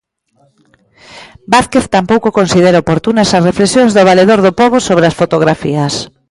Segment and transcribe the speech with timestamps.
[1.53, 5.93] Vázquez tampouco considera oportunas as reflexións do Valedor do Pobo sobre as fotografías.